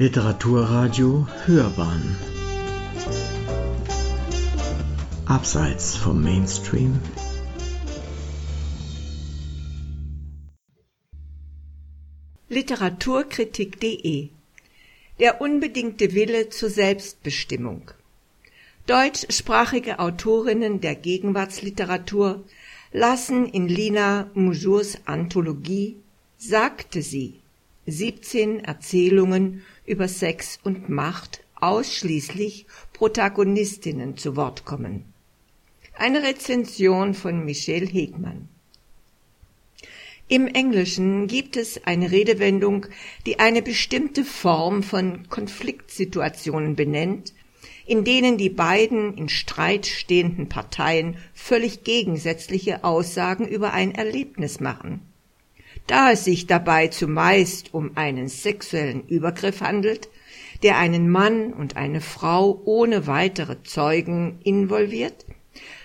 Literaturradio 0.00 1.26
Hörbahn. 1.44 2.16
Abseits 5.26 5.96
vom 5.96 6.22
Mainstream. 6.22 7.00
Literaturkritik.de 12.48 14.28
Der 15.18 15.40
unbedingte 15.40 16.14
Wille 16.14 16.48
zur 16.48 16.70
Selbstbestimmung. 16.70 17.90
Deutschsprachige 18.86 19.98
Autorinnen 19.98 20.80
der 20.80 20.94
Gegenwartsliteratur 20.94 22.44
lassen 22.92 23.46
in 23.46 23.66
Lina 23.66 24.30
Mujurs 24.34 24.98
Anthologie 25.06 25.96
Sagte 26.36 27.02
sie 27.02 27.40
17 27.90 28.60
Erzählungen 28.60 29.62
über 29.86 30.08
Sex 30.08 30.58
und 30.62 30.90
Macht 30.90 31.42
ausschließlich 31.56 32.66
Protagonistinnen 32.92 34.16
zu 34.16 34.36
Wort 34.36 34.64
kommen. 34.64 35.04
Eine 35.96 36.22
Rezension 36.22 37.14
von 37.14 37.44
Michelle 37.44 37.86
Hegmann. 37.86 38.48
Im 40.28 40.46
Englischen 40.46 41.26
gibt 41.26 41.56
es 41.56 41.86
eine 41.86 42.12
Redewendung, 42.12 42.86
die 43.24 43.38
eine 43.38 43.62
bestimmte 43.62 44.24
Form 44.24 44.82
von 44.82 45.26
Konfliktsituationen 45.30 46.76
benennt, 46.76 47.32
in 47.86 48.04
denen 48.04 48.36
die 48.36 48.50
beiden 48.50 49.16
in 49.16 49.30
Streit 49.30 49.86
stehenden 49.86 50.50
Parteien 50.50 51.16
völlig 51.32 51.84
gegensätzliche 51.84 52.84
Aussagen 52.84 53.48
über 53.48 53.72
ein 53.72 53.94
Erlebnis 53.94 54.60
machen. 54.60 55.07
Da 55.88 56.12
es 56.12 56.24
sich 56.24 56.46
dabei 56.46 56.88
zumeist 56.88 57.72
um 57.72 57.92
einen 57.96 58.28
sexuellen 58.28 59.06
Übergriff 59.08 59.62
handelt, 59.62 60.10
der 60.62 60.76
einen 60.76 61.08
Mann 61.08 61.54
und 61.54 61.76
eine 61.76 62.02
Frau 62.02 62.60
ohne 62.66 63.06
weitere 63.06 63.62
Zeugen 63.62 64.38
involviert, 64.44 65.24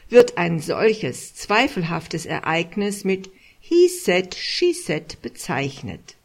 wird 0.10 0.38
ein 0.38 0.60
solches 0.60 1.36
zweifelhaftes 1.36 2.26
Ereignis 2.26 3.06
mit 3.06 3.32
he 3.62 3.88
said, 3.88 4.36
she 4.36 4.74
said 4.74 5.22
bezeichnet. 5.22 6.18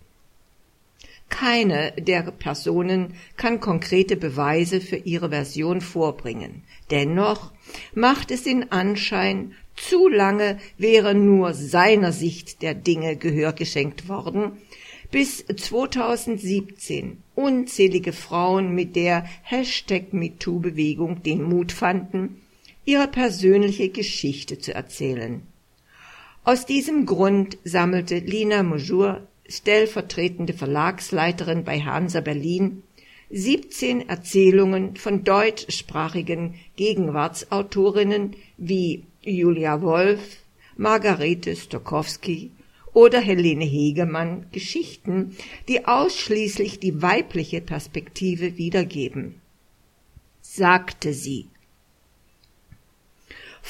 Keine 1.28 1.92
der 1.92 2.22
Personen 2.32 3.14
kann 3.36 3.60
konkrete 3.60 4.16
Beweise 4.16 4.80
für 4.80 4.96
ihre 4.96 5.28
Version 5.28 5.80
vorbringen. 5.80 6.64
Dennoch 6.90 7.52
macht 7.94 8.32
es 8.32 8.42
den 8.42 8.72
Anschein, 8.72 9.54
zu 9.80 10.08
lange 10.08 10.58
wäre 10.76 11.14
nur 11.14 11.54
seiner 11.54 12.12
Sicht 12.12 12.62
der 12.62 12.74
Dinge 12.74 13.16
Gehör 13.16 13.52
geschenkt 13.52 14.08
worden, 14.08 14.58
bis 15.10 15.44
2017 15.46 17.22
unzählige 17.34 18.12
Frauen 18.12 18.74
mit 18.74 18.96
der 18.96 19.24
Hashtag 19.42 20.12
MeToo-Bewegung 20.12 21.22
den 21.22 21.42
Mut 21.42 21.72
fanden, 21.72 22.42
ihre 22.84 23.08
persönliche 23.08 23.88
Geschichte 23.88 24.58
zu 24.58 24.74
erzählen. 24.74 25.42
Aus 26.44 26.66
diesem 26.66 27.06
Grund 27.06 27.58
sammelte 27.64 28.18
Lina 28.18 28.62
Mujur 28.62 29.26
stellvertretende 29.48 30.52
Verlagsleiterin 30.52 31.64
bei 31.64 31.80
Hansa 31.80 32.20
Berlin, 32.20 32.82
17 33.30 34.08
Erzählungen 34.08 34.96
von 34.96 35.22
deutschsprachigen 35.22 36.54
Gegenwartsautorinnen 36.76 38.36
wie 38.56 39.04
Julia 39.22 39.82
Wolf, 39.82 40.38
Margarete 40.76 41.54
Stokowski 41.54 42.50
oder 42.94 43.20
Helene 43.20 43.64
Hegemann 43.64 44.46
Geschichten, 44.50 45.36
die 45.68 45.86
ausschließlich 45.86 46.80
die 46.80 47.02
weibliche 47.02 47.60
Perspektive 47.60 48.56
wiedergeben. 48.56 49.40
Sagte 50.40 51.12
sie. 51.12 51.48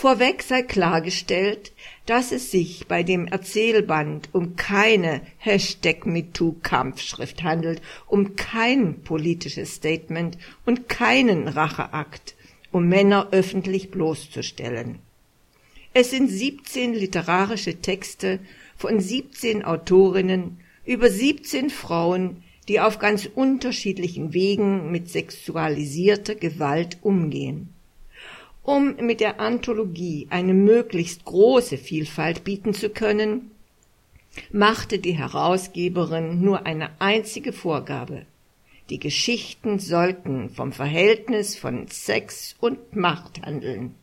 Vorweg 0.01 0.45
sei 0.45 0.63
klargestellt, 0.63 1.73
dass 2.07 2.31
es 2.31 2.53
sich 2.53 2.87
bei 2.87 3.03
dem 3.03 3.27
Erzählband 3.27 4.29
um 4.33 4.55
keine 4.55 5.23
Hashtag 5.39 6.07
MeToo-Kampfschrift 6.07 7.43
handelt, 7.43 7.83
um 8.07 8.37
kein 8.37 9.03
politisches 9.03 9.75
Statement 9.75 10.39
und 10.65 10.89
keinen 10.89 11.49
Racheakt, 11.49 12.37
um 12.71 12.89
Männer 12.89 13.31
öffentlich 13.33 13.91
bloßzustellen. 13.91 15.01
Es 15.95 16.11
sind 16.11 16.29
17 16.29 16.95
literarische 16.95 17.81
Texte 17.81 18.39
von 18.77 19.01
17 19.01 19.65
Autorinnen 19.65 20.61
über 20.85 21.11
17 21.11 21.71
Frauen, 21.71 22.45
die 22.69 22.79
auf 22.79 23.01
ganz 23.01 23.29
unterschiedlichen 23.35 24.33
Wegen 24.33 24.93
mit 24.93 25.09
sexualisierter 25.09 26.37
Gewalt 26.37 26.99
umgehen. 27.03 27.75
Um 28.69 28.97
mit 28.97 29.21
der 29.21 29.41
Anthologie 29.41 30.27
eine 30.29 30.53
möglichst 30.53 31.25
große 31.25 31.79
Vielfalt 31.79 32.45
bieten 32.45 32.75
zu 32.75 32.91
können, 32.91 33.51
machte 34.53 34.99
die 34.99 35.17
Herausgeberin 35.17 36.43
nur 36.43 36.67
eine 36.67 36.91
einzige 37.01 37.55
Vorgabe. 37.55 38.27
Die 38.91 38.99
Geschichten 38.99 39.79
sollten 39.79 40.51
vom 40.51 40.73
Verhältnis 40.73 41.57
von 41.57 41.89
Sex 41.89 42.57
und 42.61 42.95
Macht 42.95 43.41
handeln. 43.41 43.95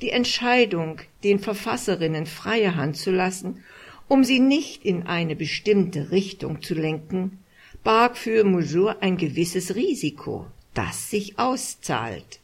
Die 0.00 0.10
Entscheidung, 0.10 1.00
den 1.22 1.38
Verfasserinnen 1.38 2.26
freie 2.26 2.74
Hand 2.74 2.96
zu 2.96 3.12
lassen, 3.12 3.62
um 4.08 4.24
sie 4.24 4.40
nicht 4.40 4.84
in 4.84 5.04
eine 5.04 5.36
bestimmte 5.36 6.10
Richtung 6.10 6.60
zu 6.60 6.74
lenken, 6.74 7.38
barg 7.84 8.16
für 8.16 8.42
Moujour 8.42 9.00
ein 9.00 9.16
gewisses 9.16 9.76
Risiko, 9.76 10.44
das 10.74 11.08
sich 11.08 11.38
auszahlt. 11.38 12.40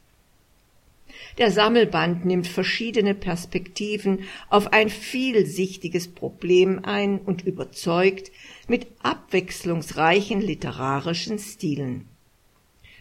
Der 1.39 1.51
Sammelband 1.51 2.25
nimmt 2.25 2.47
verschiedene 2.47 3.15
Perspektiven 3.15 4.21
auf 4.51 4.73
ein 4.73 4.91
vielsichtiges 4.91 6.09
Problem 6.09 6.81
ein 6.85 7.19
und 7.19 7.43
überzeugt 7.43 8.31
mit 8.69 8.87
abwechslungsreichen 9.03 10.41
literarischen 10.41 11.39
Stilen. 11.39 12.07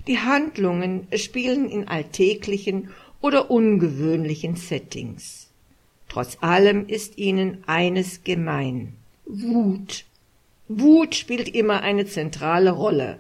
Die 0.08 0.20
Handlungen 0.20 1.08
spielen 1.16 1.70
in 1.70 1.88
alltäglichen 1.88 2.90
oder 3.20 3.52
ungewöhnlichen 3.52 4.56
Settings. 4.56 5.50
Trotz 6.08 6.38
allem 6.42 6.88
ist 6.88 7.18
ihnen 7.18 7.64
eines 7.68 8.24
gemein. 8.24 8.94
Wut. 9.26 10.06
Wut 10.68 11.16
spielt 11.16 11.50
immer 11.50 11.82
eine 11.82 12.06
zentrale 12.06 12.72
Rolle. 12.72 13.20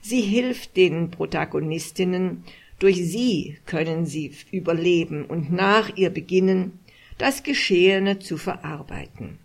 Sie 0.00 0.20
hilft 0.20 0.76
den 0.76 1.10
Protagonistinnen, 1.10 2.44
durch 2.78 2.96
sie 2.96 3.58
können 3.66 4.06
sie 4.06 4.32
überleben 4.50 5.24
und 5.24 5.52
nach 5.52 5.96
ihr 5.96 6.10
beginnen, 6.10 6.78
das 7.18 7.42
Geschehene 7.42 8.18
zu 8.18 8.36
verarbeiten. 8.36 9.38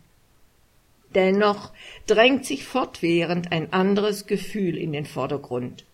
Dennoch 1.15 1.71
drängt 2.07 2.45
sich 2.45 2.63
fortwährend 2.63 3.51
ein 3.51 3.73
anderes 3.73 4.27
Gefühl 4.27 4.77
in 4.77 4.93
den 4.93 5.05
Vordergrund. 5.05 5.85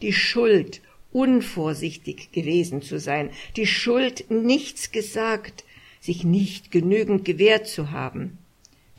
Die 0.00 0.12
Schuld, 0.12 0.80
unvorsichtig 1.12 2.30
gewesen 2.32 2.82
zu 2.82 2.98
sein, 3.00 3.30
die 3.56 3.66
Schuld, 3.66 4.30
nichts 4.30 4.92
gesagt, 4.92 5.64
sich 6.00 6.24
nicht 6.24 6.70
genügend 6.70 7.24
gewehrt 7.24 7.66
zu 7.66 7.90
haben, 7.90 8.38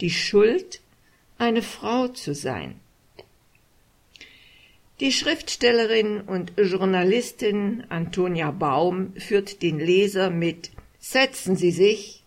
die 0.02 0.12
Schuld, 0.12 0.82
eine 1.38 1.62
Frau 1.62 2.08
zu 2.10 2.36
sein. 2.36 2.81
Die 5.02 5.12
Schriftstellerin 5.12 6.22
und 6.22 6.54
Journalistin 6.58 7.86
Antonia 7.90 8.52
Baum 8.52 9.14
führt 9.18 9.64
den 9.64 9.80
Leser 9.80 10.30
mit 10.30 10.70
Setzen 11.00 11.56
Sie 11.56 11.72
sich 11.72 12.24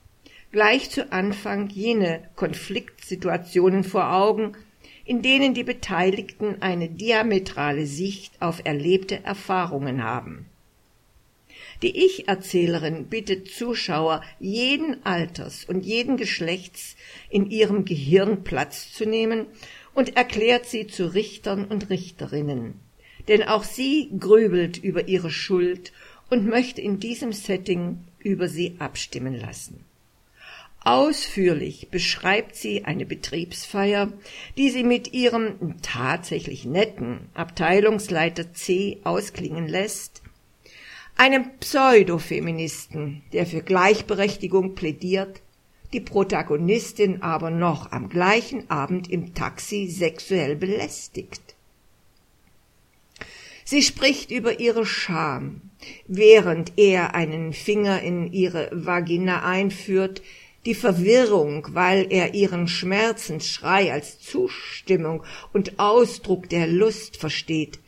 gleich 0.50 0.90
zu 0.90 1.12
Anfang 1.12 1.68
jene 1.68 2.28
Konfliktsituationen 2.34 3.84
vor 3.84 4.12
Augen, 4.12 4.56
in 5.04 5.22
denen 5.22 5.54
die 5.54 5.62
Beteiligten 5.62 6.62
eine 6.62 6.88
diametrale 6.88 7.86
Sicht 7.86 8.42
auf 8.42 8.60
erlebte 8.65 9.22
Erfahrungen 9.22 10.03
haben. 10.03 10.47
Die 11.82 12.04
Ich-Erzählerin 12.06 13.06
bittet 13.06 13.48
Zuschauer 13.48 14.20
jeden 14.41 15.04
Alters 15.06 15.65
und 15.65 15.84
jeden 15.86 16.16
Geschlechts 16.16 16.97
in 17.30 17.50
ihrem 17.50 17.84
Gehirn 17.84 18.42
Platz 18.42 18.92
zu 18.92 19.06
nehmen 19.06 19.47
und 19.94 20.16
erklärt 20.16 20.66
sie 20.66 20.86
zu 20.86 21.14
Richtern 21.14 21.64
und 21.64 21.91
Richterinnen. 21.91 22.74
Denn 23.28 23.42
auch 23.42 23.64
sie 23.64 24.10
grübelt 24.18 24.76
über 24.76 25.08
ihre 25.08 25.30
Schuld 25.30 25.92
und 26.30 26.46
möchte 26.46 26.80
in 26.80 27.00
diesem 27.00 27.32
Setting 27.32 28.04
über 28.18 28.48
sie 28.48 28.76
abstimmen 28.78 29.34
lassen. 29.34 29.84
Ausführlich 30.80 31.88
beschreibt 31.91 32.56
sie 32.56 32.84
eine 32.84 33.06
Betriebsfeier, 33.06 34.12
die 34.58 34.68
sie 34.68 34.84
mit 34.84 35.14
ihrem 35.14 35.76
tatsächlich 35.80 36.66
netten 36.66 37.20
Abteilungsleiter 37.32 38.52
C 38.52 38.98
ausklingen 39.02 39.66
lässt, 39.66 40.22
einem 41.16 41.56
Pseudofeministen, 41.58 43.22
der 43.32 43.46
für 43.46 43.62
Gleichberechtigung 43.62 44.74
plädiert, 44.74 45.41
die 45.94 46.00
Protagonistin 46.00 47.22
aber 47.22 47.50
noch 47.50 47.92
am 47.92 48.08
gleichen 48.08 48.68
Abend 48.68 49.08
im 49.10 49.32
Taxi 49.32 49.86
sexuell 49.86 50.56
belästigt. 50.56 51.54
Sie 53.64 53.80
spricht 53.80 54.30
über 54.30 54.60
ihre 54.60 54.84
Scham, 54.84 55.62
während 56.06 56.72
er 56.76 57.14
einen 57.14 57.52
Finger 57.52 58.02
in 58.02 58.32
ihre 58.32 58.68
Vagina 58.72 59.44
einführt, 59.44 60.20
die 60.66 60.74
Verwirrung, 60.74 61.68
weil 61.72 62.06
er 62.10 62.34
ihren 62.34 62.68
Schmerzensschrei 62.68 63.92
als 63.92 64.18
Zustimmung 64.18 65.22
und 65.52 65.78
Ausdruck 65.78 66.48
der 66.48 66.66
Lust 66.66 67.16
versteht, 67.16 67.78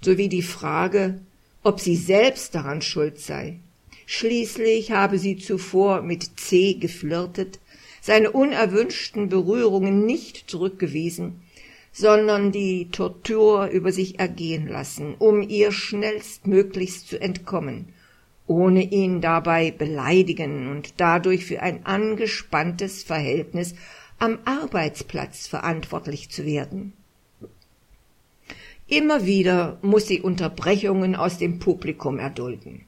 sowie 0.00 0.28
die 0.28 0.42
Frage, 0.42 1.20
ob 1.62 1.80
sie 1.80 1.96
selbst 1.96 2.54
daran 2.54 2.80
schuld 2.80 3.20
sei. 3.20 3.58
Schließlich 4.06 4.92
habe 4.92 5.18
sie 5.18 5.36
zuvor 5.36 6.00
mit 6.00 6.38
C 6.38 6.74
geflirtet, 6.74 7.58
seine 8.00 8.30
unerwünschten 8.30 9.28
Berührungen 9.28 10.06
nicht 10.06 10.48
zurückgewiesen, 10.48 11.42
sondern 11.90 12.52
die 12.52 12.88
Tortur 12.90 13.66
über 13.66 13.90
sich 13.90 14.20
ergehen 14.20 14.68
lassen, 14.68 15.16
um 15.18 15.42
ihr 15.42 15.72
schnellstmöglichst 15.72 17.08
zu 17.08 17.20
entkommen, 17.20 17.88
ohne 18.46 18.84
ihn 18.84 19.20
dabei 19.20 19.72
beleidigen 19.72 20.70
und 20.70 20.94
dadurch 20.98 21.44
für 21.44 21.60
ein 21.62 21.84
angespanntes 21.84 23.02
Verhältnis 23.02 23.74
am 24.20 24.38
Arbeitsplatz 24.44 25.48
verantwortlich 25.48 26.30
zu 26.30 26.46
werden. 26.46 26.92
Immer 28.86 29.26
wieder 29.26 29.78
muss 29.82 30.06
sie 30.06 30.20
Unterbrechungen 30.20 31.16
aus 31.16 31.38
dem 31.38 31.58
Publikum 31.58 32.20
erdulden. 32.20 32.85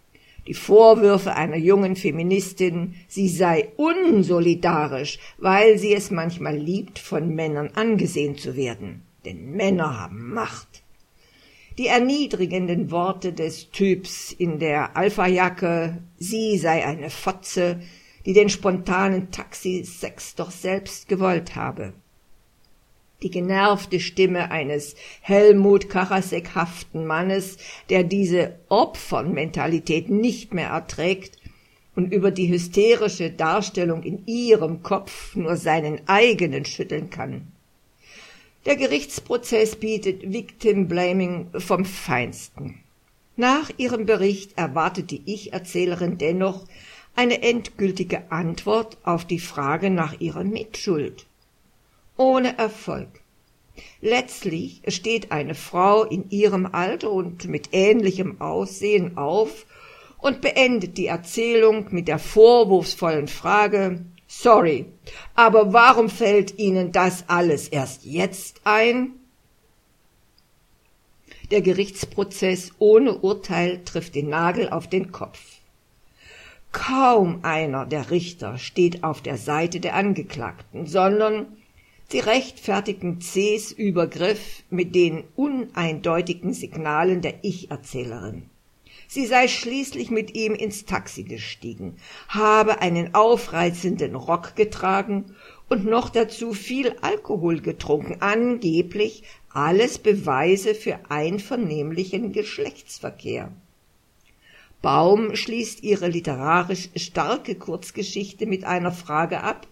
Die 0.48 0.54
Vorwürfe 0.54 1.34
einer 1.34 1.58
jungen 1.58 1.94
Feministin, 1.94 2.94
sie 3.06 3.28
sei 3.28 3.68
unsolidarisch, 3.76 5.18
weil 5.36 5.76
sie 5.76 5.92
es 5.92 6.10
manchmal 6.10 6.56
liebt, 6.56 6.98
von 6.98 7.34
Männern 7.34 7.68
angesehen 7.74 8.38
zu 8.38 8.56
werden. 8.56 9.02
Denn 9.26 9.50
Männer 9.50 10.00
haben 10.00 10.32
Macht. 10.32 10.82
Die 11.76 11.88
erniedrigenden 11.88 12.90
Worte 12.90 13.34
des 13.34 13.70
Typs 13.72 14.32
in 14.32 14.58
der 14.58 14.96
Alphajacke, 14.96 15.98
sie 16.16 16.56
sei 16.56 16.82
eine 16.82 17.10
Fotze, 17.10 17.80
die 18.24 18.32
den 18.32 18.48
spontanen 18.48 19.30
Taxisex 19.30 20.34
doch 20.34 20.50
selbst 20.50 21.08
gewollt 21.08 21.56
habe 21.56 21.92
die 23.23 23.31
genervte 23.31 23.99
Stimme 23.99 24.50
eines 24.50 24.94
Helmut 25.20 25.88
Karasek-haften 25.88 27.05
Mannes, 27.05 27.56
der 27.91 28.05
diese 28.05 28.55
Opfernmentalität 28.69 30.09
nicht 30.09 30.55
mehr 30.55 30.69
erträgt 30.69 31.37
und 31.97 32.12
über 32.12 32.31
die 32.31 32.49
hysterische 32.49 33.31
Darstellung 33.31 34.05
in 34.05 34.25
ihrem 34.26 34.85
Kopf 34.85 35.35
nur 35.35 35.56
seinen 35.56 36.06
eigenen 36.06 36.65
schütteln 36.65 37.11
kann. 37.11 37.49
Der 38.67 38.76
Gerichtsprozess 38.76 39.76
bietet 39.76 40.32
Victim 40.32 40.87
Blaming 40.87 41.49
vom 41.56 41.85
Feinsten. 41.85 42.75
Nach 43.37 43.70
ihrem 43.79 44.06
Bericht 44.06 44.56
erwartet 44.56 45.11
die 45.11 45.23
Ich-Erzählerin 45.25 46.19
dennoch 46.19 46.67
eine 47.17 47.43
endgültige 47.43 48.31
Antwort 48.31 48.97
auf 49.03 49.25
die 49.25 49.41
Frage 49.41 49.91
nach 49.91 50.20
ihrer 50.20 50.44
Mitschuld 50.44 51.27
ohne 52.19 52.59
Erfolg. 52.59 53.09
Letztlich 54.03 54.82
steht 54.88 55.32
eine 55.32 55.55
Frau 55.55 56.05
in 56.05 56.29
ihrem 56.31 56.67
Alter 56.67 57.11
und 57.11 57.47
mit 57.47 57.70
ähnlichem 57.73 58.41
Aussehen 58.41 59.17
auf 59.17 59.65
und 60.19 60.41
beendet 60.41 60.99
die 60.99 61.06
Erzählung 61.06 61.87
mit 61.91 62.09
der 62.09 62.19
vorwurfsvollen 62.19 63.29
Frage 63.29 64.05
Sorry, 64.31 64.85
aber 65.35 65.73
warum 65.73 66.11
fällt 66.11 66.59
Ihnen 66.59 66.93
das 66.93 67.25
alles 67.29 67.69
erst 67.69 68.05
jetzt 68.05 68.61
ein? 68.65 69.15
Der 71.50 71.62
Gerichtsprozess 71.62 72.73
ohne 72.79 73.17
Urteil 73.20 73.82
trifft 73.85 74.15
den 74.15 74.29
Nagel 74.29 74.69
auf 74.69 74.87
den 74.87 75.12
Kopf. 75.12 75.41
Kaum 76.73 77.41
einer 77.43 77.87
der 77.87 78.11
Richter 78.11 78.59
steht 78.59 79.03
auf 79.03 79.23
der 79.23 79.38
Seite 79.38 79.81
der 79.81 79.94
Angeklagten, 79.94 80.87
sondern 80.87 81.56
Sie 82.10 82.20
rechtfertigen 82.20 83.20
Cs 83.20 83.70
Übergriff 83.70 84.62
mit 84.70 84.94
den 84.94 85.25
uneindeutigen 85.37 86.55
Signalen 86.55 87.20
der 87.20 87.44
Ich-Erzählerin. 87.44 88.49
Sie 89.06 89.26
sei 89.26 89.46
schließlich 89.46 90.10
mit 90.10 90.34
ihm 90.34 90.55
ins 90.55 90.87
Taxi 90.87 91.25
gestiegen, 91.25 91.96
habe 92.28 92.81
einen 92.81 93.14
aufreizenden 93.14 94.14
Rock 94.14 94.56
getragen 94.56 95.34
und 95.69 95.84
noch 95.84 96.08
dazu 96.08 96.55
viel 96.55 96.96
Alkohol 97.02 97.60
getrunken, 97.60 98.22
angeblich 98.22 99.22
alles 99.52 99.99
Beweise 99.99 100.75
für 100.75 101.10
einvernehmlichen 101.10 102.32
Geschlechtsverkehr. 102.32 103.52
Baum 104.81 105.37
schließt 105.37 105.82
ihre 105.82 106.08
literarisch 106.08 106.88
starke 106.96 107.55
Kurzgeschichte 107.55 108.46
mit 108.46 108.64
einer 108.64 108.93
Frage 108.93 109.43
ab, 109.43 109.66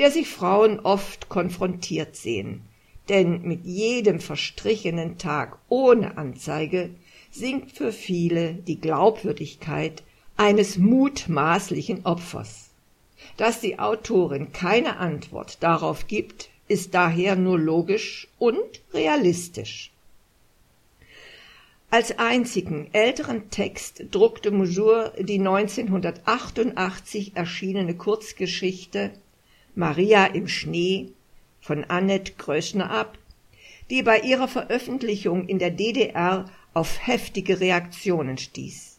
der 0.00 0.10
sich 0.10 0.28
Frauen 0.28 0.80
oft 0.80 1.28
konfrontiert 1.28 2.16
sehen. 2.16 2.62
Denn 3.10 3.42
mit 3.42 3.66
jedem 3.66 4.18
verstrichenen 4.18 5.18
Tag 5.18 5.58
ohne 5.68 6.16
Anzeige 6.16 6.88
sinkt 7.30 7.72
für 7.72 7.92
viele 7.92 8.54
die 8.54 8.80
Glaubwürdigkeit 8.80 10.02
eines 10.38 10.78
mutmaßlichen 10.78 12.06
Opfers. 12.06 12.70
Dass 13.36 13.60
die 13.60 13.78
Autorin 13.78 14.52
keine 14.52 14.96
Antwort 14.96 15.62
darauf 15.62 16.06
gibt, 16.06 16.48
ist 16.66 16.94
daher 16.94 17.36
nur 17.36 17.58
logisch 17.58 18.26
und 18.38 18.80
realistisch. 18.94 19.90
Als 21.90 22.18
einzigen 22.18 22.88
älteren 22.92 23.50
Text 23.50 24.04
druckte 24.12 24.50
Moujour 24.50 25.12
die 25.18 25.40
1988 25.40 27.32
erschienene 27.34 27.96
Kurzgeschichte 27.96 29.10
Maria 29.80 30.26
im 30.26 30.46
Schnee 30.46 31.08
von 31.58 31.84
Annette 31.84 32.34
Größner 32.36 32.90
ab, 32.90 33.16
die 33.88 34.02
bei 34.02 34.20
ihrer 34.20 34.46
Veröffentlichung 34.46 35.48
in 35.48 35.58
der 35.58 35.70
DDR 35.70 36.44
auf 36.74 37.06
heftige 37.06 37.60
Reaktionen 37.60 38.36
stieß. 38.36 38.98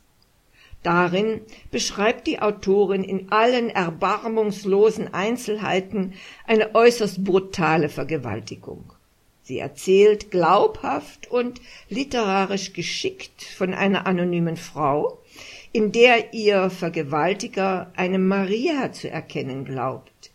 Darin 0.81 1.41
beschreibt 1.69 2.25
die 2.25 2.41
Autorin 2.41 3.03
in 3.03 3.31
allen 3.31 3.69
erbarmungslosen 3.69 5.13
Einzelheiten 5.13 6.15
eine 6.47 6.73
äußerst 6.73 7.23
brutale 7.23 7.87
Vergewaltigung. 7.87 8.91
Sie 9.43 9.59
erzählt 9.59 10.31
glaubhaft 10.31 11.29
und 11.29 11.61
literarisch 11.89 12.73
geschickt 12.73 13.43
von 13.43 13.75
einer 13.75 14.07
anonymen 14.07 14.57
Frau, 14.57 15.19
in 15.71 15.91
der 15.91 16.33
ihr 16.33 16.71
Vergewaltiger 16.71 17.91
eine 17.95 18.17
Maria 18.17 18.91
zu 18.91 19.11
erkennen 19.11 19.63
glaubt, 19.63 20.30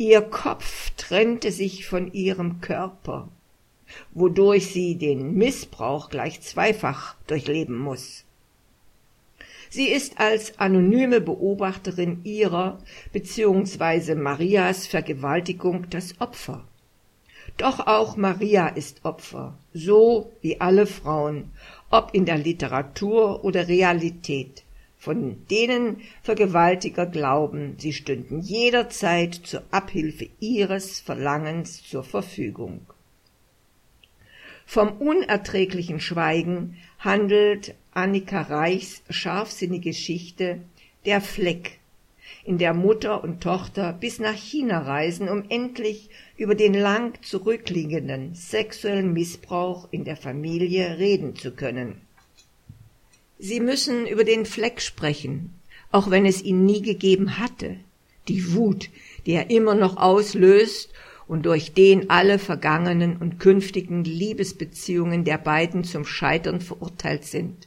Ihr 0.00 0.22
Kopf 0.22 0.92
trennte 0.96 1.52
sich 1.52 1.86
von 1.86 2.10
ihrem 2.14 2.62
Körper, 2.62 3.28
wodurch 4.14 4.72
sie 4.72 4.94
den 4.96 5.34
Missbrauch 5.34 6.08
gleich 6.08 6.40
zweifach 6.40 7.16
durchleben 7.26 7.76
muss. 7.76 8.24
Sie 9.68 9.88
ist 9.88 10.18
als 10.18 10.58
anonyme 10.58 11.20
Beobachterin 11.20 12.22
ihrer 12.24 12.78
bzw. 13.12 14.14
Marias 14.14 14.86
Vergewaltigung 14.86 15.90
das 15.90 16.18
Opfer. 16.18 16.64
Doch 17.58 17.86
auch 17.86 18.16
Maria 18.16 18.68
ist 18.68 19.04
Opfer, 19.04 19.58
so 19.74 20.32
wie 20.40 20.62
alle 20.62 20.86
Frauen, 20.86 21.52
ob 21.90 22.14
in 22.14 22.24
der 22.24 22.38
Literatur 22.38 23.44
oder 23.44 23.68
Realität 23.68 24.64
von 25.00 25.46
denen 25.50 26.02
Vergewaltiger 26.22 27.06
glauben, 27.06 27.74
sie 27.78 27.94
stünden 27.94 28.40
jederzeit 28.40 29.34
zur 29.34 29.62
Abhilfe 29.70 30.28
ihres 30.38 31.00
Verlangens 31.00 31.82
zur 31.82 32.04
Verfügung. 32.04 32.82
Vom 34.66 34.92
unerträglichen 34.98 36.00
Schweigen 36.00 36.76
handelt 36.98 37.74
Annika 37.92 38.42
Reichs 38.42 39.02
scharfsinnige 39.08 39.90
Geschichte 39.90 40.60
Der 41.06 41.22
Fleck, 41.22 41.80
in 42.44 42.58
der 42.58 42.74
Mutter 42.74 43.24
und 43.24 43.42
Tochter 43.42 43.94
bis 43.94 44.18
nach 44.18 44.36
China 44.36 44.80
reisen, 44.80 45.30
um 45.30 45.44
endlich 45.48 46.10
über 46.36 46.54
den 46.54 46.74
lang 46.74 47.20
zurückliegenden 47.22 48.34
sexuellen 48.34 49.14
Missbrauch 49.14 49.88
in 49.90 50.04
der 50.04 50.16
Familie 50.16 50.98
reden 50.98 51.36
zu 51.36 51.52
können. 51.52 52.02
Sie 53.42 53.60
müssen 53.60 54.06
über 54.06 54.24
den 54.24 54.44
Fleck 54.44 54.82
sprechen, 54.82 55.54
auch 55.90 56.10
wenn 56.10 56.26
es 56.26 56.42
ihn 56.42 56.66
nie 56.66 56.82
gegeben 56.82 57.38
hatte. 57.38 57.76
Die 58.28 58.52
Wut, 58.52 58.90
die 59.24 59.32
er 59.32 59.48
immer 59.48 59.74
noch 59.74 59.96
auslöst 59.96 60.92
und 61.26 61.46
durch 61.46 61.72
den 61.72 62.10
alle 62.10 62.38
vergangenen 62.38 63.16
und 63.16 63.40
künftigen 63.40 64.04
Liebesbeziehungen 64.04 65.24
der 65.24 65.38
beiden 65.38 65.84
zum 65.84 66.04
Scheitern 66.04 66.60
verurteilt 66.60 67.24
sind. 67.24 67.66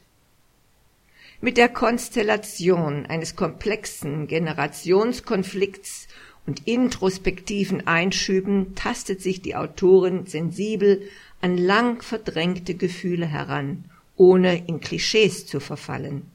Mit 1.40 1.56
der 1.56 1.68
Konstellation 1.68 3.06
eines 3.06 3.34
komplexen 3.34 4.28
Generationskonflikts 4.28 6.06
und 6.46 6.68
introspektiven 6.68 7.84
Einschüben 7.84 8.76
tastet 8.76 9.20
sich 9.20 9.42
die 9.42 9.56
Autorin 9.56 10.26
sensibel 10.26 11.02
an 11.40 11.58
lang 11.58 12.00
verdrängte 12.00 12.74
Gefühle 12.74 13.26
heran 13.26 13.90
ohne 14.16 14.66
in 14.66 14.80
Klischees 14.80 15.46
zu 15.46 15.60
verfallen. 15.60 16.30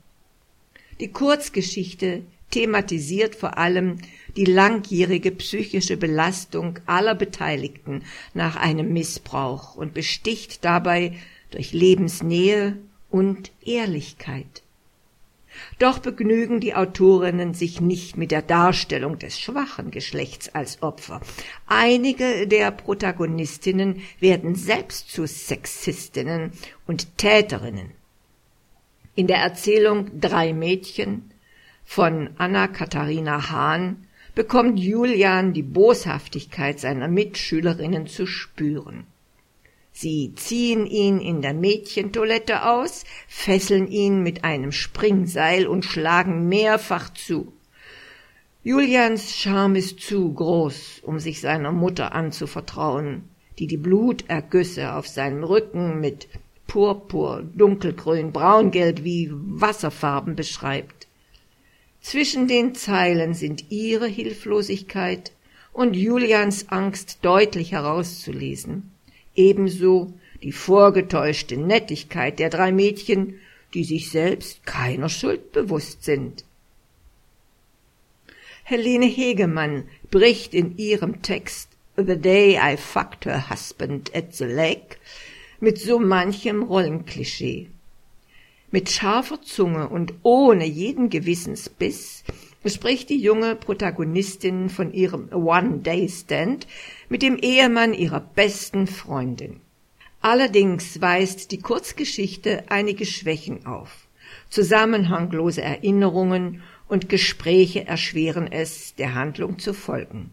Die 0.99 1.11
Kurzgeschichte 1.11 2.23
thematisiert 2.51 3.35
vor 3.35 3.57
allem 3.57 3.97
die 4.35 4.45
langjährige 4.45 5.31
psychische 5.31 5.97
Belastung 5.97 6.79
aller 6.85 7.15
Beteiligten 7.15 8.03
nach 8.33 8.55
einem 8.55 8.91
Missbrauch 8.91 9.75
und 9.75 9.93
besticht 9.93 10.65
dabei 10.65 11.13
durch 11.51 11.73
Lebensnähe 11.73 12.77
und 13.09 13.51
Ehrlichkeit. 13.63 14.63
Doch 15.77 15.99
begnügen 15.99 16.59
die 16.59 16.75
Autorinnen 16.75 17.53
sich 17.53 17.81
nicht 17.81 18.17
mit 18.17 18.31
der 18.31 18.41
Darstellung 18.41 19.19
des 19.19 19.39
schwachen 19.39 19.91
Geschlechts 19.91 20.53
als 20.53 20.81
Opfer. 20.81 21.21
Einige 21.67 22.47
der 22.47 22.71
Protagonistinnen 22.71 24.01
werden 24.19 24.55
selbst 24.55 25.11
zu 25.11 25.25
Sexistinnen 25.25 26.51
und 26.87 27.17
Täterinnen. 27.17 27.91
In 29.15 29.27
der 29.27 29.37
Erzählung 29.37 30.19
Drei 30.19 30.53
Mädchen 30.53 31.31
von 31.83 32.29
Anna-Katharina 32.37 33.49
Hahn 33.49 34.07
bekommt 34.35 34.79
Julian 34.79 35.53
die 35.53 35.63
Boshaftigkeit 35.63 36.79
seiner 36.79 37.07
Mitschülerinnen 37.07 38.07
zu 38.07 38.25
spüren. 38.25 39.07
Sie 40.01 40.33
ziehen 40.33 40.85
ihn 40.85 41.19
in 41.19 41.41
der 41.41 41.53
Mädchentoilette 41.53 42.65
aus, 42.65 43.03
fesseln 43.27 43.89
ihn 43.89 44.23
mit 44.23 44.45
einem 44.45 44.71
Springseil 44.71 45.67
und 45.67 45.83
schlagen 45.83 46.47
mehrfach 46.47 47.13
zu. 47.13 47.51
Julians 48.63 49.35
Scham 49.35 49.75
ist 49.75 49.99
zu 49.99 50.33
groß, 50.33 51.01
um 51.01 51.19
sich 51.19 51.41
seiner 51.41 51.73
Mutter 51.73 52.13
anzuvertrauen, 52.13 53.25
die 53.57 53.67
die 53.67 53.75
Blutergüsse 53.75 54.93
auf 54.93 55.05
seinem 55.05 55.43
Rücken 55.43 55.99
mit 55.99 56.29
Purpur, 56.65 57.43
Dunkelgrün, 57.53 58.31
Braungelb 58.31 59.03
wie 59.03 59.29
Wasserfarben 59.33 60.37
beschreibt. 60.37 61.09
Zwischen 61.99 62.47
den 62.47 62.73
Zeilen 62.73 63.33
sind 63.33 63.69
ihre 63.69 64.07
Hilflosigkeit 64.07 65.33
und 65.73 65.97
Julians 65.97 66.69
Angst 66.69 67.17
deutlich 67.21 67.73
herauszulesen 67.73 68.93
ebenso 69.39 70.13
die 70.43 70.51
vorgetäuschte 70.51 71.57
Nettigkeit 71.57 72.39
der 72.39 72.49
drei 72.49 72.71
Mädchen, 72.71 73.39
die 73.73 73.85
sich 73.85 74.11
selbst 74.11 74.65
keiner 74.65 75.09
Schuld 75.09 75.51
bewusst 75.53 76.03
sind. 76.03 76.43
Helene 78.63 79.05
Hegemann 79.05 79.85
bricht 80.11 80.53
in 80.53 80.77
ihrem 80.77 81.21
Text 81.21 81.69
The 81.95 82.17
Day 82.17 82.59
I 82.61 82.77
Fucked 82.77 83.25
Her 83.25 83.49
Husband 83.49 84.13
at 84.15 84.35
the 84.35 84.45
Lake 84.45 84.97
mit 85.59 85.79
so 85.79 85.99
manchem 85.99 86.63
Rollenklischee. 86.63 87.69
Mit 88.71 88.89
scharfer 88.89 89.41
Zunge 89.41 89.89
und 89.89 90.13
ohne 90.21 90.65
jeden 90.65 91.09
Gewissensbiss 91.09 92.23
spricht 92.65 93.09
die 93.09 93.21
junge 93.21 93.55
Protagonistin 93.55 94.69
von 94.69 94.91
ihrem 94.91 95.31
One-Day-Stand 95.31 96.67
mit 97.07 97.21
dem 97.21 97.37
Ehemann 97.37 97.93
ihrer 97.93 98.19
besten 98.19 98.87
Freundin. 98.87 99.61
Allerdings 100.21 100.99
weist 100.99 101.51
die 101.51 101.59
Kurzgeschichte 101.59 102.63
einige 102.69 103.05
Schwächen 103.05 103.65
auf. 103.65 104.07
Zusammenhanglose 104.49 105.61
Erinnerungen 105.61 106.61
und 106.87 107.07
Gespräche 107.07 107.87
erschweren 107.87 108.51
es, 108.51 108.95
der 108.95 109.15
Handlung 109.15 109.59
zu 109.59 109.73
folgen. 109.73 110.31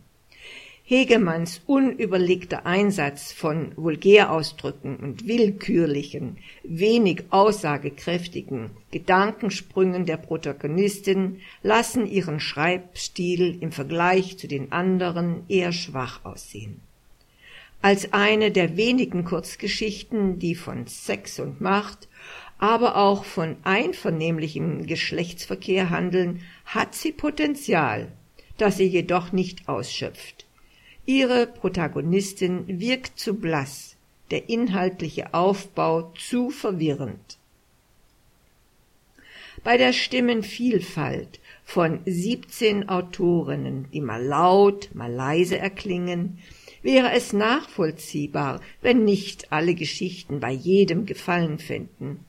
Hegemanns 0.89 1.63
unüberlegter 1.67 2.65
Einsatz 2.65 3.33
von 3.33 3.73
Vulgärausdrücken 3.75 4.95
und 4.99 5.27
willkürlichen, 5.27 6.39
wenig 6.63 7.25
aussagekräftigen 7.31 8.71
Gedankensprüngen 8.93 10.07
der 10.07 10.17
Protagonistin 10.17 11.41
lassen 11.65 12.07
ihren 12.07 12.39
Schreibstil 12.39 13.59
im 13.61 13.73
Vergleich 13.73 14.39
zu 14.39 14.47
den 14.47 14.71
anderen 14.71 15.43
eher 15.49 15.73
schwach 15.73 16.25
aussehen. 16.25 16.81
Als 17.83 18.13
eine 18.13 18.53
der 18.53 18.77
wenigen 18.77 19.25
Kurzgeschichten, 19.25 20.39
die 20.39 20.55
von 20.55 20.87
Sex 20.87 21.41
und 21.41 21.61
Macht, 21.61 22.07
aber 22.59 22.95
auch 22.95 23.25
von 23.25 23.57
einvernehmlichem 23.65 24.87
Geschlechtsverkehr 24.87 25.91
handeln, 25.91 26.43
hat 26.65 26.95
sie 26.95 27.11
Potenzial, 27.11 28.13
das 28.57 28.77
sie 28.77 28.87
jedoch 28.87 29.33
nicht 29.33 29.69
ausschöpft. 29.69 30.46
Ihre 31.07 31.47
Protagonistin 31.47 32.65
wirkt 32.81 33.19
zu 33.19 33.35
blass, 33.35 33.95
der 34.33 34.49
inhaltliche 34.49 35.35
Aufbau 35.35 36.13
zu 36.19 36.51
verwirrend. 36.51 37.39
Bei 39.63 39.77
der 39.77 39.93
Stimmenvielfalt 39.93 41.41
von 41.65 42.01
17 42.07 42.89
Autorinnen, 42.89 43.87
die 43.93 44.01
mal 44.01 44.23
laut, 44.23 44.91
mal 44.95 45.13
leise 45.13 45.59
erklingen, 45.59 46.39
wäre 46.83 47.13
es 47.13 47.33
nachvollziehbar, 47.33 48.61
wenn 48.83 49.05
nicht 49.05 49.53
alle 49.53 49.75
Geschichten 49.75 50.41
bei 50.41 50.51
jedem 50.51 51.07
Gefallen 51.07 51.59
fänden. 51.59 52.21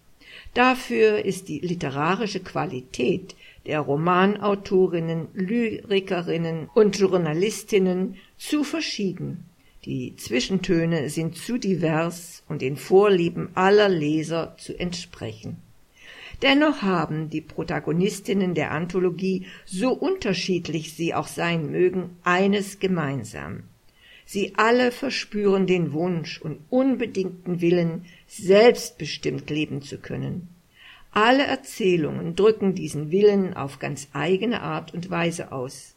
Dafür 0.54 1.26
ist 1.26 1.48
die 1.50 1.60
literarische 1.60 2.40
Qualität 2.40 3.36
der 3.66 3.82
Romanautorinnen, 3.82 5.28
Lyrikerinnen 5.34 6.70
und 6.74 6.98
Journalistinnen 6.98 8.16
zu 8.38 8.64
verschieden. 8.64 9.46
Die 9.86 10.16
Zwischentöne 10.16 11.10
sind 11.10 11.38
zu 11.38 11.58
divers 11.58 12.44
und 12.48 12.62
den 12.62 12.78
Vorlieben 12.78 13.50
aller 13.56 13.90
Leser 13.90 14.56
zu 14.58 14.78
entsprechen. 14.78 15.58
Dennoch 16.42 16.82
haben 16.82 17.30
die 17.30 17.42
Protagonistinnen 17.42 18.54
der 18.54 18.72
Anthologie, 18.72 19.48
so 19.66 19.92
unterschiedlich 19.92 20.94
sie 20.94 21.14
auch 21.14 21.28
sein 21.28 21.72
mögen, 21.72 22.18
eines 22.24 22.80
gemeinsam. 22.80 23.64
Sie 24.26 24.54
alle 24.58 24.92
verspüren 24.92 25.68
den 25.68 25.94
Wunsch 25.94 26.40
und 26.42 26.60
unbedingten 26.70 27.62
Willen, 27.62 28.06
selbstbestimmt 28.28 29.50
leben 29.50 29.82
zu 29.82 29.98
können. 29.98 30.50
Alle 31.12 31.44
Erzählungen 31.44 32.36
drücken 32.36 32.76
diesen 32.76 33.10
Willen 33.10 33.56
auf 33.56 33.80
ganz 33.80 34.10
eigene 34.14 34.62
Art 34.62 34.94
und 34.94 35.10
Weise 35.10 35.52
aus. 35.52 35.96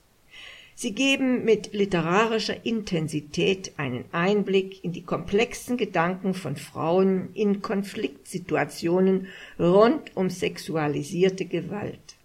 Sie 0.75 0.93
geben 0.93 1.45
mit 1.45 1.73
literarischer 1.73 2.65
Intensität 2.65 3.73
einen 3.77 4.05
Einblick 4.13 4.83
in 4.83 4.93
die 4.93 5.03
komplexen 5.03 5.77
Gedanken 5.77 6.33
von 6.33 6.57
Frauen 6.57 7.29
in 7.35 7.61
Konfliktsituationen 7.61 9.27
rund 9.59 10.17
um 10.17 10.31
sexualisierte 10.31 11.45
Gewalt. 11.45 12.17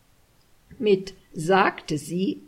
Mit 0.80 1.14
sagte 1.34 1.98
sie 1.98 2.42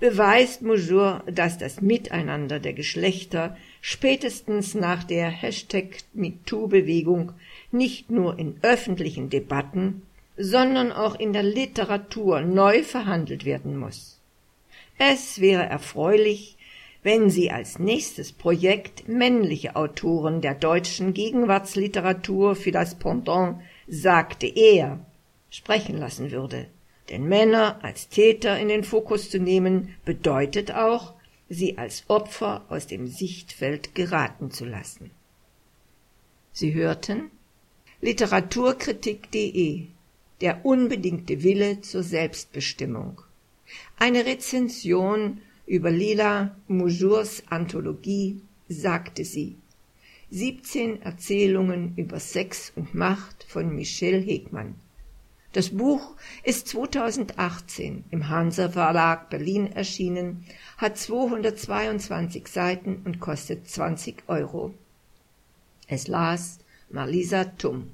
beweist 0.00 0.62
Moujour, 0.62 1.22
dass 1.26 1.58
das 1.58 1.80
Miteinander 1.80 2.60
der 2.60 2.72
Geschlechter 2.72 3.56
spätestens 3.80 4.74
nach 4.74 5.04
der 5.04 5.28
Hashtag 5.28 5.98
MeToo-Bewegung 6.14 7.32
nicht 7.72 8.10
nur 8.10 8.38
in 8.38 8.56
öffentlichen 8.62 9.30
Debatten, 9.30 10.02
sondern 10.36 10.92
auch 10.92 11.18
in 11.18 11.32
der 11.32 11.42
Literatur 11.42 12.40
neu 12.40 12.82
verhandelt 12.82 13.44
werden 13.44 13.76
muss. 13.76 14.13
Es 14.98 15.40
wäre 15.40 15.64
erfreulich, 15.64 16.56
wenn 17.02 17.28
sie 17.28 17.50
als 17.50 17.78
nächstes 17.78 18.32
Projekt 18.32 19.08
männliche 19.08 19.76
Autoren 19.76 20.40
der 20.40 20.54
deutschen 20.54 21.12
Gegenwartsliteratur 21.12 22.56
für 22.56 22.72
das 22.72 22.94
Pendant 22.94 23.60
sagte 23.86 24.46
er 24.46 25.04
sprechen 25.50 25.98
lassen 25.98 26.30
würde. 26.30 26.66
Denn 27.10 27.28
Männer 27.28 27.78
als 27.82 28.08
Täter 28.08 28.58
in 28.58 28.68
den 28.68 28.82
Fokus 28.82 29.30
zu 29.30 29.38
nehmen, 29.38 29.94
bedeutet 30.04 30.72
auch, 30.72 31.12
sie 31.50 31.76
als 31.76 32.04
Opfer 32.08 32.64
aus 32.70 32.86
dem 32.86 33.06
Sichtfeld 33.06 33.94
geraten 33.94 34.50
zu 34.50 34.64
lassen. 34.64 35.10
Sie 36.52 36.72
hörten 36.72 37.30
Literaturkritik.de 38.00 39.86
Der 40.40 40.64
unbedingte 40.64 41.42
Wille 41.42 41.82
zur 41.82 42.02
Selbstbestimmung. 42.02 43.20
Eine 43.98 44.26
Rezension 44.26 45.40
über 45.66 45.90
Lila 45.90 46.56
Moujours 46.68 47.42
Anthologie 47.48 48.40
sagte 48.68 49.24
sie. 49.24 49.56
17 50.30 51.02
Erzählungen 51.02 51.94
über 51.96 52.18
Sex 52.18 52.72
und 52.74 52.94
Macht 52.94 53.44
von 53.44 53.74
Michelle 53.74 54.18
Hegmann. 54.18 54.74
Das 55.52 55.70
Buch 55.70 56.16
ist 56.42 56.66
2018 56.66 58.04
im 58.10 58.28
Hansa 58.28 58.68
Verlag 58.70 59.30
Berlin 59.30 59.70
erschienen, 59.70 60.44
hat 60.76 60.98
222 60.98 62.48
Seiten 62.48 63.02
und 63.04 63.20
kostet 63.20 63.68
20 63.68 64.24
Euro. 64.26 64.74
Es 65.86 66.08
las 66.08 66.58
Marlisa 66.90 67.44
Tum. 67.44 67.93